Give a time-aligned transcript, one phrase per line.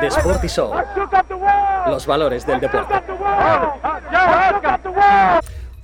[0.00, 0.74] The Sporty Show.
[1.86, 2.94] Los valores del deporte.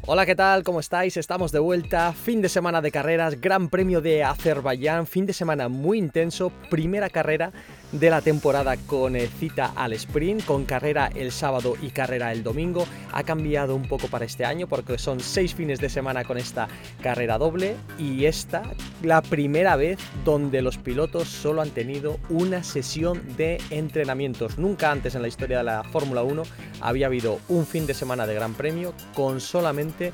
[0.09, 0.63] Hola, ¿qué tal?
[0.63, 1.17] ¿Cómo estáis?
[1.17, 2.13] Estamos de vuelta.
[2.13, 7.11] Fin de semana de carreras, Gran Premio de Azerbaiyán, fin de semana muy intenso, primera
[7.11, 7.51] carrera
[7.99, 12.43] de la temporada con eh, cita al sprint, con carrera el sábado y carrera el
[12.43, 12.87] domingo.
[13.13, 16.69] Ha cambiado un poco para este año porque son seis fines de semana con esta
[17.03, 18.63] carrera doble y esta
[19.03, 24.59] la primera vez donde los pilotos solo han tenido una sesión de entrenamientos.
[24.59, 26.43] Nunca antes en la historia de la Fórmula 1
[26.81, 30.13] había habido un fin de semana de Gran Premio con solamente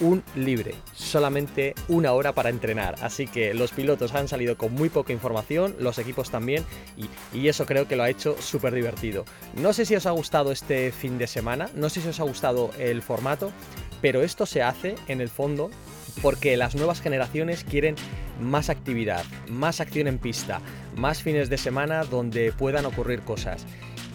[0.00, 2.96] un libre, solamente una hora para entrenar.
[3.02, 6.64] Así que los pilotos han salido con muy poca información, los equipos también,
[6.96, 9.24] y, eso creo que lo ha hecho súper divertido.
[9.54, 12.24] No sé si os ha gustado este fin de semana, no sé si os ha
[12.24, 13.52] gustado el formato,
[14.00, 15.70] pero esto se hace en el fondo
[16.22, 17.96] porque las nuevas generaciones quieren
[18.40, 20.60] más actividad, más acción en pista,
[20.96, 23.66] más fines de semana donde puedan ocurrir cosas.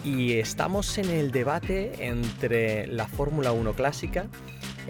[0.04, 4.26] Y estamos en el debate entre la Fórmula 1 clásica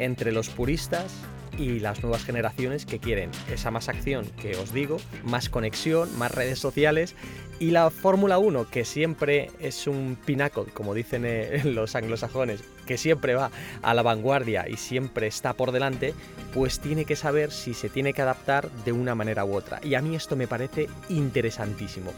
[0.05, 1.13] entre los puristas
[1.59, 6.33] y las nuevas generaciones que quieren esa más acción que os digo, más conexión, más
[6.33, 7.15] redes sociales
[7.59, 12.97] y la Fórmula 1 que siempre es un pináculo, como dicen eh, los anglosajones, que
[12.97, 13.51] siempre va
[13.83, 16.15] a la vanguardia y siempre está por delante,
[16.55, 19.81] pues tiene que saber si se tiene que adaptar de una manera u otra.
[19.83, 22.13] Y a mí esto me parece interesantísimo.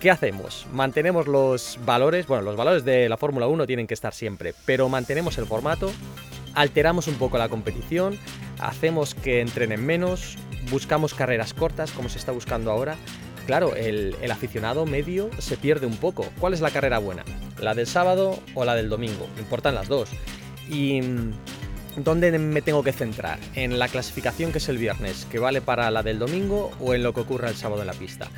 [0.00, 0.66] ¿Qué hacemos?
[0.72, 4.88] Mantenemos los valores, bueno, los valores de la Fórmula 1 tienen que estar siempre, pero
[4.88, 5.90] mantenemos el formato,
[6.54, 8.18] alteramos un poco la competición,
[8.58, 10.36] hacemos que entrenen menos,
[10.70, 12.96] buscamos carreras cortas como se está buscando ahora.
[13.46, 16.26] Claro, el, aficionado medio se pierde un poco.
[16.40, 17.24] ¿Cuál es la carrera buena?
[17.60, 19.28] ¿La del sábado o la del domingo?
[19.38, 20.08] Importan las dos.
[20.70, 21.32] Y mm,
[21.96, 23.38] ¿Dónde me tengo que centrar?
[23.54, 27.04] ¿En la clasificación que es el viernes, que vale para la del domingo, o en
[27.04, 28.28] lo que ocurra el sábado en la pista?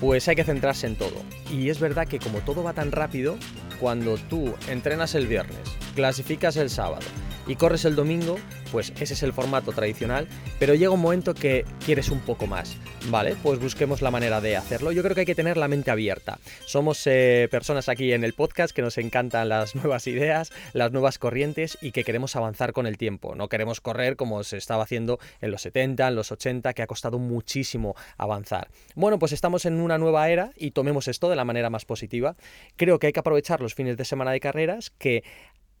[0.00, 1.22] Pues hay que centrarse en todo.
[1.50, 3.38] Y es verdad que como todo va tan rápido,
[3.80, 5.56] cuando tú entrenas el viernes,
[5.94, 7.06] clasificas el sábado
[7.48, 8.38] y corres el domingo,
[8.70, 10.28] pues ese es el formato tradicional,
[10.58, 12.76] pero llega un momento que quieres un poco más,
[13.08, 13.36] ¿vale?
[13.42, 14.92] Pues busquemos la manera de hacerlo.
[14.92, 16.38] Yo creo que hay que tener la mente abierta.
[16.66, 21.18] Somos eh, personas aquí en el podcast que nos encantan las nuevas ideas, las nuevas
[21.18, 23.34] corrientes y que queremos avanzar con el tiempo.
[23.34, 26.86] No queremos correr como se estaba haciendo en los 70, en los 80, que ha
[26.86, 28.68] costado muchísimo avanzar.
[28.94, 32.36] Bueno, pues estamos en una nueva era y tomemos esto de la manera más positiva.
[32.76, 35.24] Creo que hay que aprovechar los fines de semana de carreras, que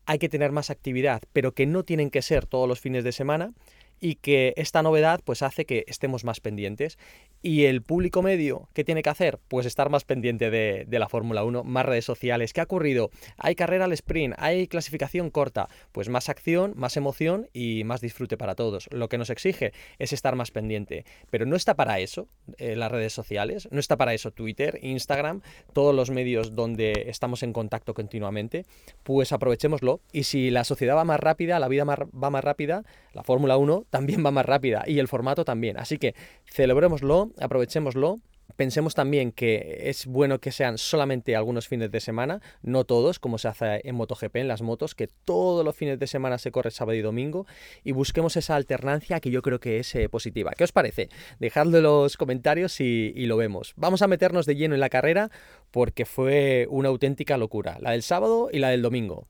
[0.08, 3.12] hay que tener más actividad, pero que no tienen que ser todos los fines de
[3.12, 3.52] semana
[4.00, 6.98] y que esta novedad pues hace que estemos más pendientes.
[7.40, 9.38] Y el público medio, ¿qué tiene que hacer?
[9.46, 12.52] Pues estar más pendiente de, la Fórmula 1, más redes sociales.
[12.52, 13.10] ¿Qué ha ocurrido?
[13.36, 18.36] Hay carrera al sprint, hay clasificación corta, pues más acción, más emoción y más disfrute
[18.36, 18.88] para todos.
[18.90, 21.04] Lo que nos exige es estar más pendiente.
[21.30, 22.26] Pero no está para eso
[22.56, 25.42] eh, las redes sociales, no está para eso Twitter, Instagram,
[25.72, 28.64] todos los medios donde estamos en contacto continuamente.
[29.04, 30.00] Pues aprovechémoslo.
[30.12, 32.82] Y si la sociedad va más rápida, la vida va más rápida,
[33.12, 35.78] la Fórmula 1 también va más rápida y el formato también.
[35.78, 36.14] Así que
[36.46, 38.18] celebrémoslo, aprovechémoslo.
[38.56, 43.36] Pensemos también que es bueno que sean solamente algunos fines de semana, no todos, como
[43.36, 46.70] se hace en MotoGP, en las motos, que todos los fines de semana se corre
[46.70, 47.46] sábado y domingo,
[47.84, 50.52] y busquemos esa alternancia que yo creo que es eh, positiva.
[50.56, 51.10] ¿Qué os parece?
[51.38, 53.74] Dejadlo en los comentarios y, y lo vemos.
[53.76, 55.30] Vamos a meternos de lleno en la carrera
[55.70, 59.28] porque fue una auténtica locura, la del sábado y la del domingo.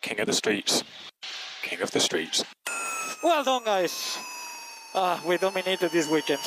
[0.00, 0.84] King of the Streets.
[1.68, 2.44] King of the Streets.
[3.24, 4.18] Well done, guys.
[4.94, 6.40] Ah, we dominated this weekend.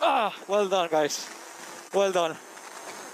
[0.00, 1.28] Ah, well done, guys.
[1.92, 2.34] Well done.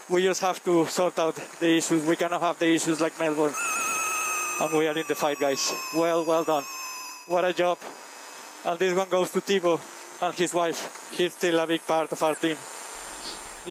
[0.08, 2.06] We just have to sort out the issues.
[2.06, 3.52] We cannot have the issues like Melbourne.
[4.60, 5.72] And we are in the fight, guys.
[5.92, 6.62] Well, well done.
[7.26, 7.78] What a job.
[8.64, 9.80] And this one goes to Thibaut
[10.22, 11.10] and his wife.
[11.18, 12.56] He's still a big part of our team.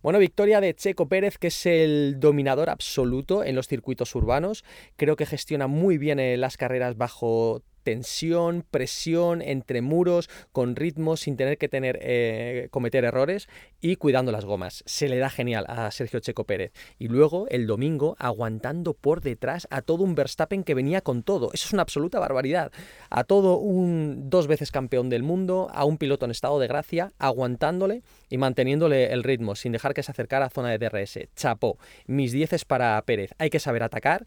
[0.04, 4.66] Bueno, victoria de Checo Pérez, que es el dominador absoluto en los circuitos urbanos.
[4.98, 11.16] Creo que gestiona muy bien eh, las carreras bajo tensión, presión entre muros, con ritmo,
[11.16, 13.48] sin tener que tener, eh, cometer errores
[13.80, 14.84] y cuidando las gomas.
[14.88, 16.74] Se le da genial a Sergio Checo Pérez.
[16.98, 21.52] Y luego el domingo aguantando por detrás a todo un Verstappen que venía con todo.
[21.54, 22.72] Eso es una absoluta barbaridad.
[23.12, 27.14] A todo un dos veces campeón del mundo, a un piloto en estado de gracia,
[27.20, 31.20] aguantándole y manteniéndole el ritmo sin dejar que se acercara a zona de DRS.
[31.36, 31.78] Chapó.
[32.08, 33.36] Mis dieces para Pérez.
[33.38, 34.26] Hay que saber atacar,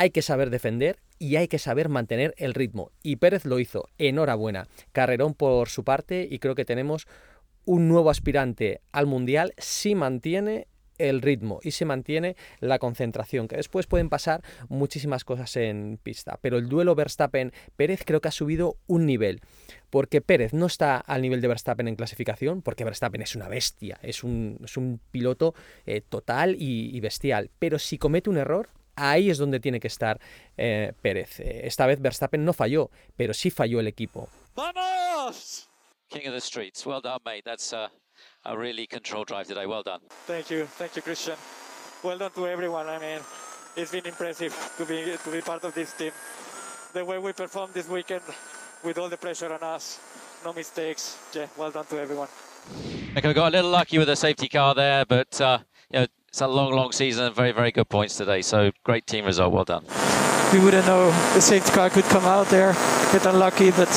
[0.00, 2.90] hay que saber defender y hay que saber mantener el ritmo.
[3.02, 3.86] Y Pérez lo hizo.
[3.98, 4.66] Enhorabuena.
[4.92, 7.06] Carrerón por su parte y creo que tenemos
[7.66, 13.56] un nuevo aspirante al Mundial si mantiene el ritmo y se mantiene la concentración, que
[13.56, 16.38] después pueden pasar muchísimas cosas en pista.
[16.40, 19.42] Pero el duelo Verstappen-Pérez creo que ha subido un nivel,
[19.90, 23.98] porque Pérez no está al nivel de Verstappen en clasificación, porque Verstappen es una bestia,
[24.02, 24.58] es un,
[25.10, 25.54] piloto
[25.84, 30.20] eh, total y bestial, pero si comete un error, ahí es donde tiene que estar
[30.56, 31.40] eh, Pérez.
[31.40, 34.28] Esta vez Verstappen no falló, pero sí falló el equipo.
[34.54, 35.68] ¡Vamos!
[36.08, 36.84] King of the streets.
[36.84, 37.44] Well done, mate.
[37.44, 37.88] That's uh,
[38.44, 39.66] a really controlled drive today.
[39.66, 40.00] Well done.
[40.26, 41.36] Thank you, thank you, Christian.
[42.02, 42.88] Well done to everyone.
[42.88, 43.20] I mean,
[43.76, 46.12] it's been impressive to be to be part of this team.
[46.92, 48.22] The way we performed this weekend,
[48.82, 50.00] with all the pressure on us,
[50.44, 51.16] no mistakes.
[51.32, 52.28] Yeah, well done to everyone.
[53.16, 55.58] Okay, we got a little lucky with the safety car there, but uh,
[55.92, 58.42] you know, it's a long, long season and very, very good points today.
[58.42, 59.52] So great team result.
[59.52, 59.84] Well done.
[60.52, 62.72] We wouldn't know the safety car could come out there.
[63.12, 63.88] Get unlucky, but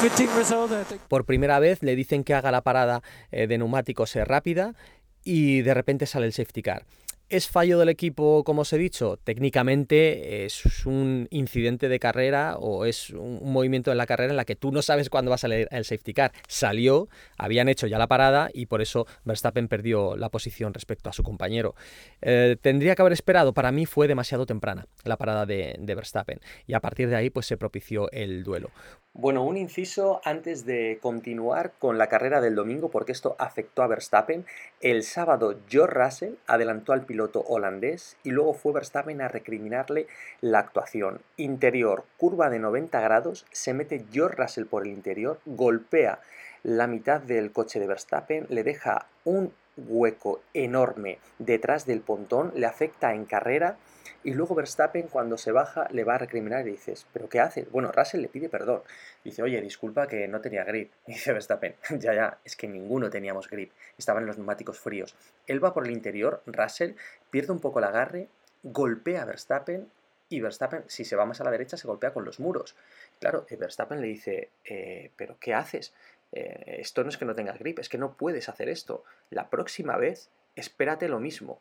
[0.00, 0.72] good team result.
[0.72, 1.02] I think.
[1.08, 4.74] Por primera vez le dicen que haga la parada eh, de neumáticos eh, rápida
[5.22, 6.86] y de repente sale el safety car.
[7.28, 9.16] ¿Es fallo del equipo, como os he dicho?
[9.16, 14.44] Técnicamente es un incidente de carrera o es un movimiento en la carrera en la
[14.44, 16.30] que tú no sabes cuándo va a salir el safety car.
[16.46, 21.12] Salió, habían hecho ya la parada y por eso Verstappen perdió la posición respecto a
[21.12, 21.74] su compañero.
[22.22, 26.38] Eh, tendría que haber esperado, para mí fue demasiado temprana la parada de, de Verstappen
[26.64, 28.70] y a partir de ahí pues se propició el duelo.
[29.18, 33.86] Bueno, un inciso antes de continuar con la carrera del domingo, porque esto afectó a
[33.86, 34.44] Verstappen.
[34.82, 40.06] El sábado George Russell adelantó al piloto holandés y luego fue Verstappen a recriminarle
[40.42, 41.22] la actuación.
[41.38, 46.20] Interior, curva de 90 grados, se mete George Russell por el interior, golpea
[46.62, 52.66] la mitad del coche de Verstappen, le deja un hueco enorme detrás del pontón, le
[52.66, 53.78] afecta en carrera
[54.24, 57.70] y luego Verstappen cuando se baja le va a recriminar y dices, ¿pero qué haces?
[57.70, 58.82] Bueno, Russell le pide perdón.
[59.24, 60.92] Dice, oye, disculpa que no tenía grip.
[61.06, 63.72] Y dice Verstappen, ya, ya, es que ninguno teníamos grip.
[63.98, 65.14] Estaban los neumáticos fríos.
[65.46, 66.92] Él va por el interior, Russell
[67.30, 68.28] pierde un poco el agarre,
[68.62, 69.88] golpea a Verstappen
[70.28, 72.74] y Verstappen, si se va más a la derecha, se golpea con los muros.
[73.20, 75.92] Claro, Verstappen le dice, eh, ¿pero qué haces?
[76.32, 79.04] Eh, esto no es que no tengas grip, es que no puedes hacer esto.
[79.30, 81.60] La próxima vez, espérate lo mismo.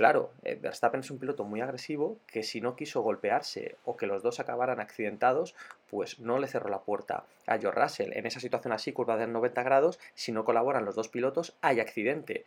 [0.00, 4.06] Claro, eh, Verstappen es un piloto muy agresivo que si no quiso golpearse o que
[4.06, 5.54] los dos acabaran accidentados,
[5.90, 8.12] pues no le cerró la puerta a George Russell.
[8.14, 11.80] En esa situación así, curva de 90 grados, si no colaboran los dos pilotos, hay
[11.80, 12.46] accidente.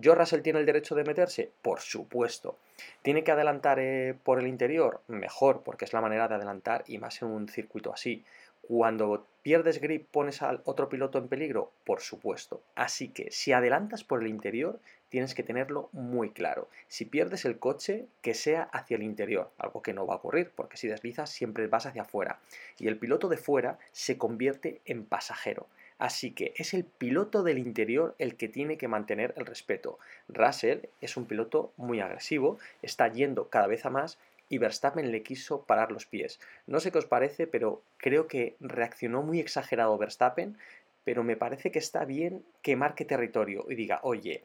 [0.00, 1.50] ¿George Russell tiene el derecho de meterse?
[1.60, 2.56] Por supuesto.
[3.02, 5.02] ¿Tiene que adelantar eh, por el interior?
[5.06, 8.24] Mejor, porque es la manera de adelantar y más en un circuito así.
[8.62, 12.62] Cuando pierdes grip, pones al otro piloto en peligro, por supuesto.
[12.74, 16.68] Así que si adelantas por el interior, tienes que tenerlo muy claro.
[16.88, 20.52] Si pierdes el coche, que sea hacia el interior, algo que no va a ocurrir,
[20.54, 22.40] porque si deslizas siempre vas hacia afuera.
[22.78, 25.66] Y el piloto de fuera se convierte en pasajero.
[25.98, 29.98] Así que es el piloto del interior el que tiene que mantener el respeto.
[30.28, 34.18] Russell es un piloto muy agresivo, está yendo cada vez a más
[34.48, 36.38] y Verstappen le quiso parar los pies.
[36.66, 40.58] No sé qué os parece, pero creo que reaccionó muy exagerado Verstappen,
[41.04, 44.42] pero me parece que está bien que marque territorio y diga, oye,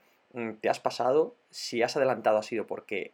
[0.62, 3.14] te has pasado, si has adelantado ha sido porque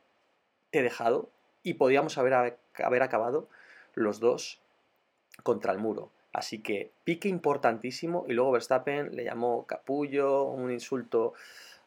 [0.70, 1.30] te he dejado
[1.64, 3.50] y podíamos haber, haber acabado
[3.94, 4.62] los dos
[5.44, 6.12] contra el muro.
[6.34, 11.34] Así que pique importantísimo y luego Verstappen le llamó capullo, un insulto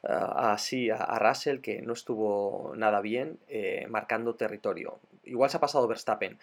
[0.02, 4.98] ah, así a, Russell que no estuvo nada bien eh, marcando territorio.
[5.24, 6.38] Igual se ha pasado Verstappen,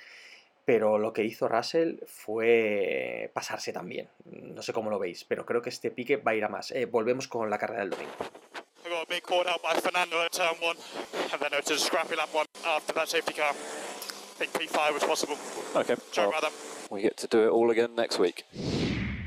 [0.63, 4.07] pero lo que hizo Russell fue pasarse también.
[4.25, 6.72] No sé cómo lo veis, pero creo que este pique va a ir a más.
[6.72, 8.13] Eh, volvemos con la carrera del domingo.
[9.27, 10.77] Caught out by Fernando at turn one,
[11.34, 13.51] and then it was a scrappy lap one after that safety car.
[13.51, 15.36] I think P5 was possible.
[15.75, 15.96] Okay.
[16.13, 16.77] Sorry well, about that.
[16.89, 18.46] we get to do it all again next week.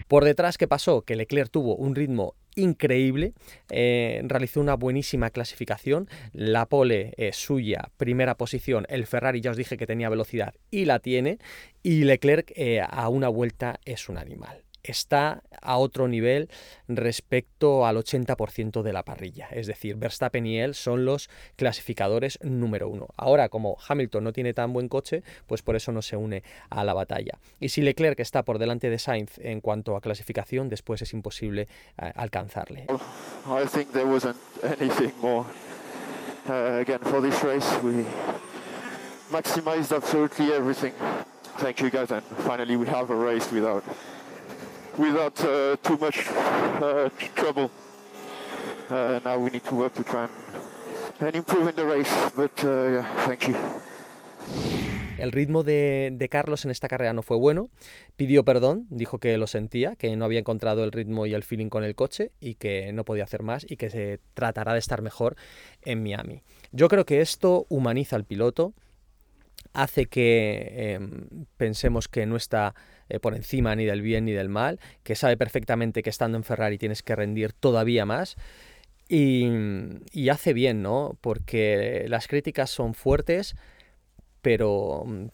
[0.09, 1.03] Por detrás, ¿qué pasó?
[1.03, 3.35] Que Leclerc tuvo un ritmo increíble,
[3.69, 9.57] eh, realizó una buenísima clasificación, la pole eh, suya, primera posición, el Ferrari ya os
[9.57, 11.39] dije que tenía velocidad y la tiene,
[11.83, 16.49] y Leclerc eh, a una vuelta es un animal está a otro nivel
[16.89, 19.49] respecto al 80% de la parrilla.
[19.51, 23.09] Es decir, Verstappen y él son los clasificadores número uno.
[23.17, 26.85] Ahora, como Hamilton no tiene tan buen coche, pues por eso no se une a
[26.85, 27.39] la batalla.
[27.59, 31.69] Y si Leclerc está por delante de Sainz en cuanto a clasificación, después es imposible
[32.01, 32.87] uh, alcanzarle.
[33.47, 35.47] I think there wasn't anything more.
[36.49, 38.05] Uh, again, for this race, we
[39.31, 40.93] maximized absolutely everything.
[41.59, 43.85] Thank you guys, and finally we have a race without
[44.99, 46.27] without uh, too much
[46.81, 47.71] uh, trouble.
[48.89, 50.29] Uh, now we need to work to try
[51.21, 53.55] and, improve in the race, but yeah, thank you.
[55.19, 57.69] El ritmo de, de, Carlos en esta carrera no fue bueno.
[58.17, 61.69] Pidió perdón, dijo que lo sentía, que no había encontrado el ritmo y el feeling
[61.69, 65.03] con el coche y que no podía hacer más y que se tratará de estar
[65.03, 65.37] mejor
[65.83, 66.43] en Miami.
[66.73, 68.73] Yo creo que esto humaniza al piloto,
[69.75, 71.01] hace que eh,
[71.59, 72.75] pensemos que no está
[73.11, 76.45] eh, por encima ni del bien ni del mal, que sabe perfectamente que estando en
[76.45, 78.37] Ferrari tienes que rendir todavía más.
[79.09, 79.49] Y,
[80.13, 81.19] y, hace bien, ¿no?
[81.21, 83.57] Porque las críticas son fuertes,
[84.41, 85.27] pero mm,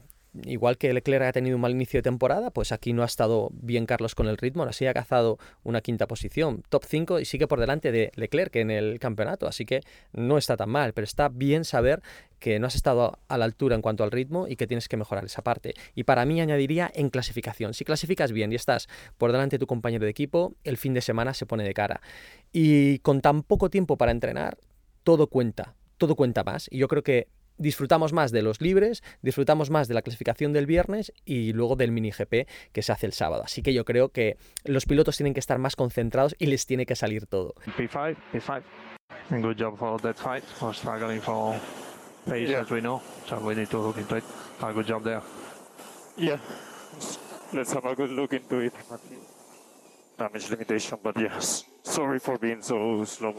[0.45, 3.51] igual que Leclerc ha tenido un mal inicio de temporada, pues aquí no ha estado
[3.53, 7.47] bien Carlos con el ritmo, así ha cazado una quinta posición, top 5 y sigue
[7.47, 9.81] por delante de Leclerc en el campeonato, así que
[10.13, 12.03] no está tan mal, pero está bien saber
[12.39, 14.97] que no has estado a la altura en cuanto al ritmo y que tienes que
[14.97, 15.75] mejorar esa parte.
[15.95, 17.75] Y para mí añadiría en clasificación.
[17.75, 21.01] Si clasificas bien y estás por delante de tu compañero de equipo, el fin de
[21.01, 22.01] semana se pone de cara.
[22.53, 24.59] Y con tan poco tiempo para entrenar,
[25.03, 26.69] todo cuenta, todo cuenta más.
[26.71, 30.67] Y yo creo que disfrutamos más de los libres, disfrutamos más de la clasificación del
[30.67, 33.43] viernes y luego del mini GP que se hace el sábado.
[33.45, 36.87] Así que yo creo que los pilotos tienen que estar más concentrados y les tiene
[36.87, 37.55] que salir todo.
[37.77, 38.63] P5, P5.
[39.31, 40.45] Good job for that fight.
[40.61, 41.55] We're struggling for
[42.27, 42.61] pace yeah.
[42.61, 44.25] as we know, so we need to look into it.
[44.61, 45.23] A good job there.
[46.17, 46.39] Yeah,
[47.53, 48.73] let's have a good look into it.
[50.19, 51.65] Damage limitation, but yes.
[51.87, 53.33] Sorry for being so slow.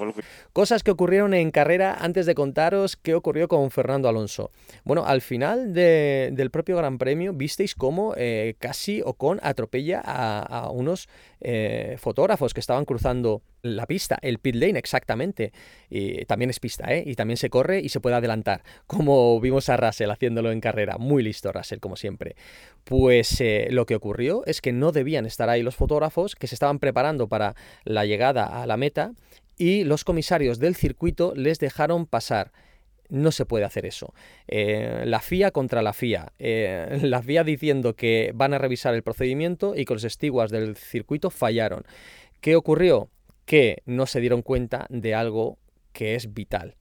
[0.53, 4.51] Cosas que ocurrieron en carrera antes de contaros qué ocurrió con Fernando Alonso.
[4.85, 10.39] Bueno, al final de, del propio Gran Premio visteis cómo eh, casi Ocon atropella a,
[10.39, 11.09] a unos
[11.41, 15.51] eh, fotógrafos que estaban cruzando la pista, el pit lane exactamente.
[15.89, 17.03] Y también es pista, ¿eh?
[17.05, 20.97] Y también se corre y se puede adelantar, como vimos a Russell haciéndolo en carrera.
[20.97, 22.35] Muy listo Russell, como siempre.
[22.83, 26.55] Pues eh, lo que ocurrió es que no debían estar ahí los fotógrafos que se
[26.55, 29.13] estaban preparando para la llegada a la meta
[29.57, 32.51] y los comisarios del circuito les dejaron pasar.
[33.09, 34.13] No se puede hacer eso.
[34.47, 36.33] Eh, la FIA contra la FIA.
[36.39, 40.75] Eh, la FIA diciendo que van a revisar el procedimiento y que los estiguas del
[40.75, 41.83] circuito fallaron.
[42.41, 43.09] ¿Qué ocurrió?
[43.45, 45.57] Que no se dieron cuenta de algo
[45.93, 46.75] que es vital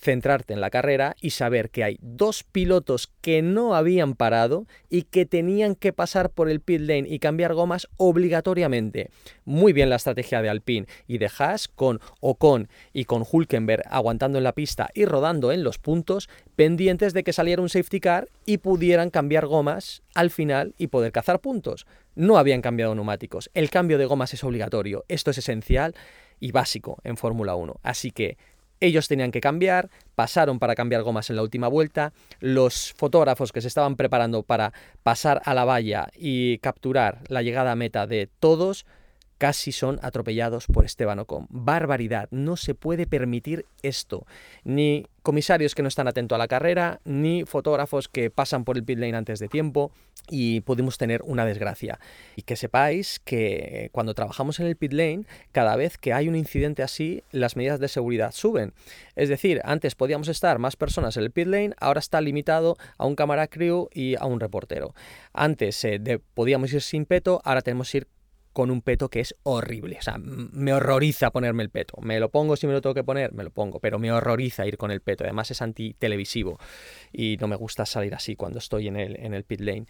[0.00, 5.02] centrarte en la carrera y saber que hay dos pilotos que no habían parado y
[5.02, 9.10] que tenían que pasar por el pit lane y cambiar gomas obligatoriamente.
[9.44, 14.38] Muy bien la estrategia de Alpine y de Haas con Ocon y con Hulkenberg aguantando
[14.38, 18.28] en la pista y rodando en los puntos, pendientes de que saliera un safety car
[18.46, 21.86] y pudieran cambiar gomas al final y poder cazar puntos.
[22.14, 23.50] No habían cambiado neumáticos.
[23.52, 25.04] El cambio de gomas es obligatorio.
[25.08, 25.94] Esto es esencial
[26.38, 27.76] y básico en Fórmula 1.
[27.82, 28.38] Así que
[28.80, 33.60] ellos tenían que cambiar, pasaron para cambiar gomas en la última vuelta, los fotógrafos que
[33.60, 34.72] se estaban preparando para
[35.02, 38.86] pasar a la valla y capturar la llegada a meta de todos,
[39.40, 41.46] casi son atropellados por Esteban Ocon.
[41.48, 44.26] Barbaridad, no se puede permitir esto.
[44.64, 48.84] Ni comisarios que no están atentos a la carrera, ni fotógrafos que pasan por el
[48.84, 49.92] pit lane antes de tiempo
[50.28, 51.98] y pudimos tener una desgracia.
[52.36, 56.36] Y que sepáis que cuando trabajamos en el pit lane, cada vez que hay un
[56.36, 58.74] incidente así, las medidas de seguridad suben.
[59.16, 63.06] Es decir, antes podíamos estar más personas en el pit lane, ahora está limitado a
[63.06, 64.94] un cámara crew y a un reportero.
[65.32, 68.19] Antes eh, podíamos ir sin peto, ahora tenemos que ir
[68.52, 69.96] con un peto que es horrible.
[69.98, 71.94] O sea, me horroriza ponerme el peto.
[72.02, 74.66] Me lo pongo si me lo tengo que poner, me lo pongo, pero me horroriza
[74.66, 75.24] ir con el peto.
[75.24, 76.58] Además es anti-televisivo
[77.12, 79.86] y no me gusta salir así cuando estoy en el, en el pit lane.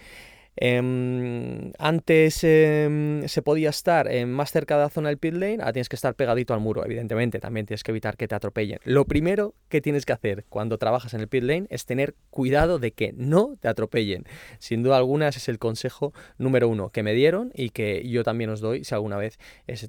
[0.57, 5.73] Em, antes em, se podía estar más cerca de la zona del pit lane, ahora
[5.73, 8.79] tienes que estar pegadito al muro, evidentemente, también tienes que evitar que te atropellen.
[8.85, 12.79] Lo primero que tienes que hacer cuando trabajas en el pit lane es tener cuidado
[12.79, 14.25] de que no te atropellen.
[14.59, 18.25] Sin duda alguna ese es el consejo número uno que me dieron y que yo
[18.25, 19.39] también os doy si alguna vez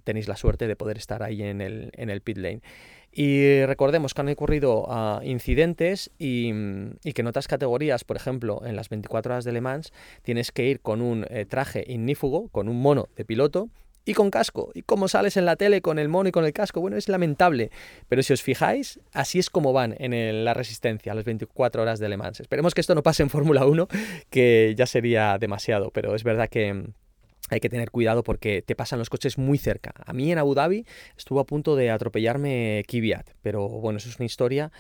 [0.04, 2.62] tenéis la suerte de poder estar ahí en el pit lane.
[3.12, 8.76] Y recordemos que han ocurrido ah, incidentes y, que en otras categorías, por ejemplo, en
[8.76, 9.92] las 24 horas de Le Mans,
[10.22, 13.70] tienes que ir con un eh, traje ignífugo, con un mono de piloto
[14.06, 14.72] y con casco.
[14.74, 17.10] Y como sales en la tele con el mono y con el casco, bueno, es
[17.10, 17.70] lamentable.
[18.08, 22.08] Pero si os fijáis, así es como van en la resistencia, las 24 horas de
[22.08, 22.40] Le Mans.
[22.40, 23.88] Esperemos que esto no pase en Fórmula 1,
[24.30, 26.86] que ya sería demasiado, pero es verdad que
[27.52, 29.94] hay que tener cuidado porque te pasan los coches muy cerca.
[30.06, 30.86] A mí en Abu Dhabi
[31.18, 34.72] estuvo a punto de atropellarme Kvyat, pero bueno, eso es una historia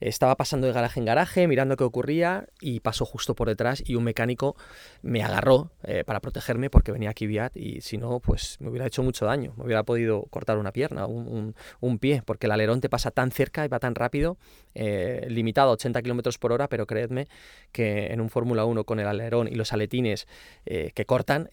[0.00, 3.94] estaba pasando de garaje en garaje, mirando qué ocurría y pasó justo por detrás y
[3.94, 4.56] un mecánico
[5.02, 8.86] me agarró eh, para protegerme porque venía aquí Viat y si no, pues me hubiera
[8.86, 12.80] hecho mucho daño, me hubiera podido cortar una pierna, un, un, pie, porque el alerón
[12.80, 14.38] te pasa tan cerca y va tan rápido,
[14.74, 17.28] eh, limitado a 80 km por hora, pero creedme
[17.72, 20.26] que en un Fórmula 1 con el alerón y los aletines
[20.64, 21.50] eh, que cortan,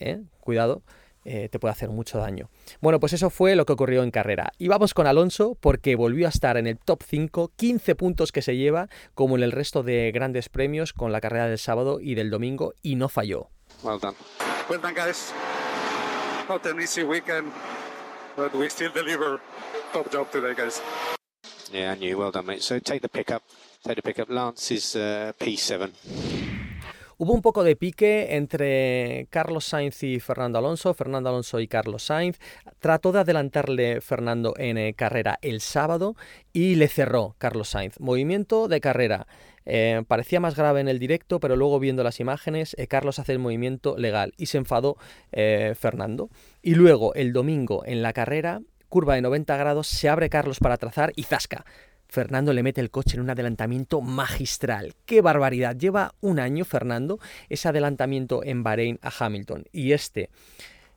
[0.47, 0.81] cuidado,
[1.25, 2.49] eh, te puede hacer mucho daño.
[2.79, 4.53] Bueno, pues eso fue lo que ocurrió en carrera.
[4.57, 8.41] Y vamos con Alonso porque volvió a estar en el top 5, 15 puntos que
[8.41, 12.15] se lleva, como en el resto de grandes premios con la carrera del sábado y
[12.15, 13.49] del domingo, y no falló.
[13.83, 14.15] Well done.
[14.69, 15.33] Well done, guys.
[16.47, 17.51] Not an easy weekend,
[18.37, 19.41] but we still deliver
[19.91, 20.81] top job today, guys.
[21.73, 22.17] Yeah, and you.
[22.17, 22.61] Well done, mate.
[22.61, 23.43] So take the pickup.
[23.83, 24.29] Take the pickup.
[24.29, 25.91] Lance is uh, P7.
[27.19, 32.03] Hubo un poco de pique entre Carlos Sainz y Fernando Alonso, Fernando Alonso y Carlos
[32.03, 32.37] Sainz.
[32.77, 36.15] Trató de adelantarle Fernando en eh, carrera el sábado
[36.53, 37.99] y le cerró Carlos Sainz.
[37.99, 39.25] Movimiento de carrera.
[39.65, 43.31] Eh, parecía más grave en el directo, pero luego viendo las imágenes, eh, Carlos hace
[43.31, 44.97] el movimiento legal y se enfadó
[45.31, 46.29] Fernando.
[46.61, 50.77] Y luego el domingo en la carrera, curva de 90 grados, se abre Carlos para
[50.77, 51.65] trazar y zasca.
[52.07, 54.95] Fernando le mete el coche en un adelantamiento magistral.
[55.05, 55.75] ¡Qué barbaridad!
[55.75, 60.29] Lleva un año Fernando ese adelantamiento en Bahrein a Hamilton y este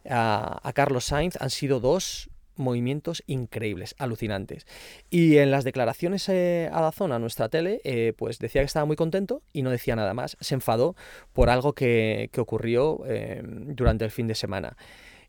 [0.08, 4.66] a, Carlos Sainz han sido dos movimientos increíbles, alucinantes.
[5.08, 8.84] Y en las declaraciones eh, a Dazón, a nuestra tele, eh, pues decía que estaba
[8.84, 10.36] muy contento y no decía nada más.
[10.40, 10.94] Se enfadó
[11.32, 14.76] por algo que, ocurrió eh, durante el fin de semana.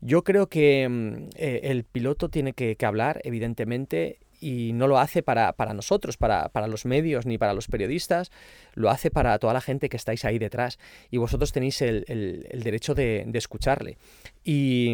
[0.01, 5.53] Yo creo que mm, el piloto tiene que hablar, evidentemente, y no lo hace para,
[5.73, 8.31] nosotros, para, los medios ni para los periodistas,
[8.73, 10.79] lo hace para toda la gente que estáis ahí detrás
[11.11, 13.97] y vosotros tenéis el, derecho de, escucharle.
[14.43, 14.93] Y,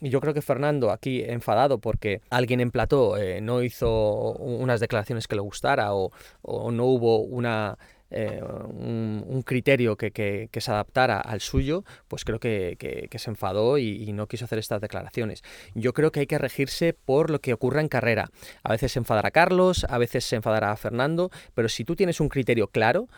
[0.00, 5.28] yo creo que Fernando aquí enfadado porque alguien en plató eh, no hizo unas declaraciones
[5.28, 6.10] que le gustara o
[6.42, 7.76] no hubo una
[8.18, 14.26] eh, un, criterio que, se adaptara al suyo, pues creo que, se enfadó y, no
[14.26, 15.42] quiso hacer estas declaraciones.
[15.74, 18.30] Yo creo que hay que regirse por lo que ocurra en carrera.
[18.62, 22.30] A veces se enfadará Carlos, a veces se enfadará Fernando, pero si tú tienes un
[22.30, 23.08] criterio claro,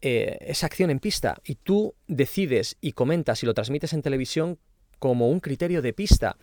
[0.00, 4.58] eh, esa acción en pista y tú decides y comentas y lo transmites en televisión
[5.00, 6.36] como un criterio de pista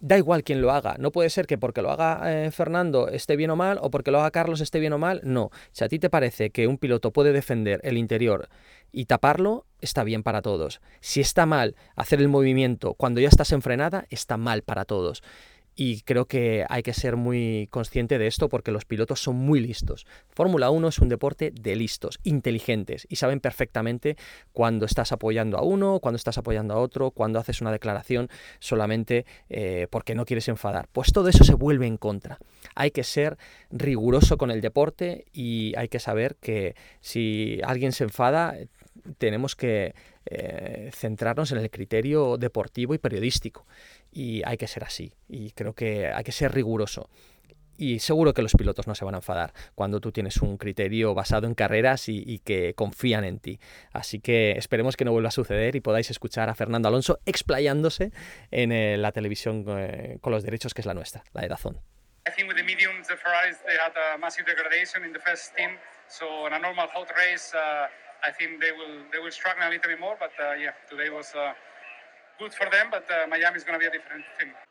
[0.00, 0.96] da igual quién lo haga.
[0.98, 4.10] No puede ser que porque lo haga eh, Fernando esté bien o mal o porque
[4.10, 5.20] lo haga Carlos esté bien o mal.
[5.24, 5.50] No.
[5.72, 8.48] Si a ti te parece que un piloto puede defender el interior
[8.92, 10.80] y taparlo, está bien para todos.
[11.00, 15.22] Si está mal hacer el movimiento cuando ya estás en frenada, está mal para todos
[15.80, 19.60] y creo que hay que ser muy consciente de esto porque los pilotos son muy
[19.60, 20.08] listos.
[20.28, 24.16] Fórmula 1 es un deporte de listos, inteligentes y saben perfectamente
[24.52, 29.24] cuando estás apoyando a uno, cuando estás apoyando a otro, cuando haces una declaración solamente
[29.50, 30.88] eh, porque no quieres enfadar.
[30.90, 32.40] Pues todo eso se vuelve en contra.
[32.74, 33.38] Hay que ser
[33.70, 38.56] riguroso con el deporte y hay que saber que si alguien se enfada,
[39.18, 39.94] tenemos que
[40.30, 43.66] eh, centrarnos en el criterio deportivo y periodístico.
[44.12, 45.12] Y hay que ser así.
[45.28, 47.08] Y creo que hay que ser riguroso.
[47.80, 51.14] Y seguro que los pilotos no se van a enfadar cuando tú tienes un criterio
[51.14, 53.60] basado en carreras y, que confían en ti.
[53.92, 58.10] Así que esperemos que no vuelva a suceder y podáis escuchar a Fernando Alonso explayándose
[58.50, 61.80] en eh, la televisión eh, con los derechos que es la nuestra, la de Dazón.
[62.26, 65.54] I think with the mediums, the Ferraris, they had a massive degradation in the first
[65.56, 65.78] team.
[66.08, 67.86] So in a normal hot race, uh,
[68.24, 70.16] I think they will they will struggle a little bit more.
[70.18, 71.34] But uh, yeah, today was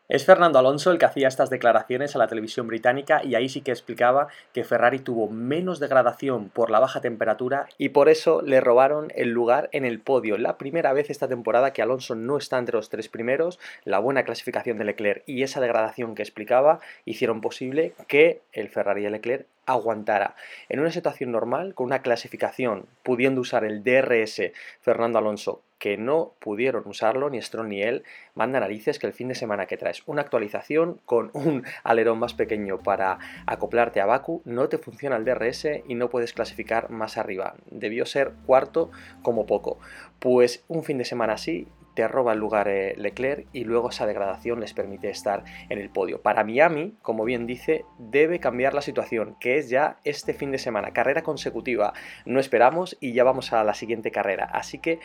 [0.07, 3.59] Es Fernando Alonso el que hacía estas declaraciones a la televisión británica y ahí sí
[3.59, 8.61] que explicaba que Ferrari tuvo menos degradación por la baja temperatura y por eso le
[8.61, 10.37] robaron el lugar en el podio.
[10.37, 14.23] La primera vez esta temporada que Alonso no está entre los tres primeros, la buena
[14.23, 19.45] clasificación de Leclerc y esa degradación que explicaba hicieron posible que el Ferrari de Leclerc
[19.65, 20.35] aguantara.
[20.69, 26.33] En una situación normal, con una clasificación pudiendo usar el DRS Fernando Alonso, que no
[26.39, 28.03] pudieron usarlo ni Stroll ni él,
[28.35, 32.33] manda narices que el fin de semana que traes una actualización con un alerón más
[32.33, 37.17] pequeño para acoplarte a Baku, no te funciona el DRS y no puedes clasificar más
[37.17, 37.55] arriba.
[37.69, 39.79] Debió ser cuarto como poco.
[40.19, 44.05] Pues un fin de semana así te roba el lugar eh, Leclerc y luego esa
[44.05, 46.21] degradación les permite estar en el podio.
[46.21, 50.59] Para Miami, como bien dice, debe cambiar la situación, que es ya este fin de
[50.59, 51.93] semana, carrera consecutiva.
[52.23, 54.45] No esperamos y ya vamos a la siguiente carrera.
[54.45, 54.99] Así que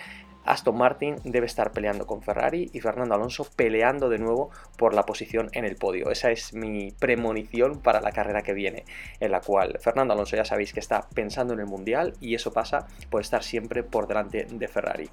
[0.45, 5.05] Aston Martin debe estar peleando con Ferrari y Fernando Alonso peleando de nuevo por la
[5.05, 6.11] posición en el podio.
[6.11, 8.85] Esa es mi premonición para la carrera que viene,
[9.21, 12.53] en la cual Fernando Alonso ya sabéis que está pensando en el Mundial y eso
[12.53, 15.11] pasa por estar siempre por delante de Ferrari.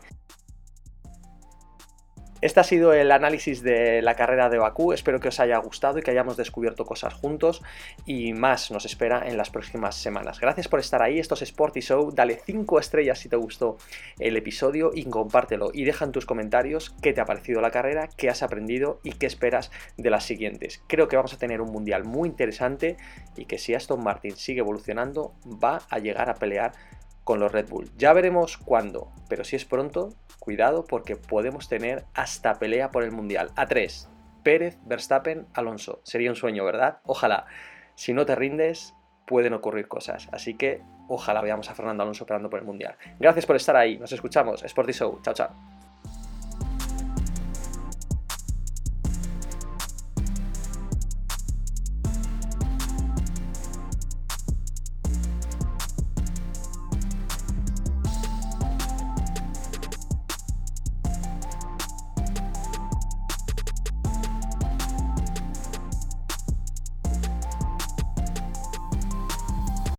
[2.42, 6.00] Este ha sido el análisis de la carrera de Bakú, espero que os haya gustado
[6.00, 7.62] y que hayamos descubierto cosas juntos.
[8.06, 10.40] Y más nos espera en las próximas semanas.
[10.40, 13.78] Gracias por estar ahí, esto es Sporty Show, dale 5 estrellas si te gustó
[14.20, 15.72] el episodio y compártelo.
[15.74, 16.96] Y deja en tus comentarios.
[17.02, 20.82] Qué te ha parecido la carrera, qué has aprendido y qué esperas de las siguientes.
[20.88, 22.96] Creo que vamos a tener un mundial muy interesante
[23.36, 26.72] y que si Aston Martin sigue evolucionando va a llegar a pelear
[27.30, 27.92] con los Red Bull.
[27.96, 33.12] Ya veremos cuándo, pero si es pronto, cuidado porque podemos tener hasta pelea por el
[33.12, 33.52] Mundial.
[33.56, 34.10] A tres,
[34.42, 36.02] Pérez, Verstappen, Alonso.
[36.04, 37.02] Sería un sueño, ¿verdad?
[37.04, 37.46] Ojalá.
[37.94, 38.96] Si no te rindes,
[39.28, 40.28] pueden ocurrir cosas.
[40.32, 42.96] Así que ojalá veamos a Fernando Alonso esperando por el Mundial.
[43.20, 44.00] Gracias por estar ahí.
[44.00, 44.64] Nos escuchamos.
[44.64, 45.20] Sporty Show.
[45.22, 45.79] Chao, chao.